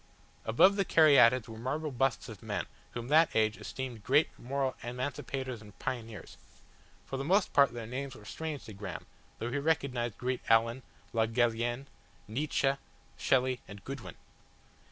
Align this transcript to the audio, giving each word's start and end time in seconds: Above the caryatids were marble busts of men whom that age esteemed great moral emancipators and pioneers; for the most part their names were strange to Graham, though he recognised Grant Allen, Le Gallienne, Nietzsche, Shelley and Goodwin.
Above 0.45 0.77
the 0.77 0.83
caryatids 0.83 1.47
were 1.47 1.59
marble 1.59 1.91
busts 1.91 2.27
of 2.27 2.41
men 2.41 2.65
whom 2.95 3.07
that 3.07 3.29
age 3.35 3.55
esteemed 3.57 4.03
great 4.03 4.29
moral 4.39 4.75
emancipators 4.81 5.61
and 5.61 5.77
pioneers; 5.77 6.37
for 7.05 7.17
the 7.17 7.23
most 7.23 7.53
part 7.53 7.71
their 7.71 7.85
names 7.85 8.15
were 8.15 8.25
strange 8.25 8.63
to 8.63 8.73
Graham, 8.73 9.05
though 9.37 9.51
he 9.51 9.59
recognised 9.59 10.17
Grant 10.17 10.41
Allen, 10.49 10.81
Le 11.13 11.27
Gallienne, 11.27 11.85
Nietzsche, 12.27 12.73
Shelley 13.15 13.59
and 13.67 13.83
Goodwin. 13.83 14.15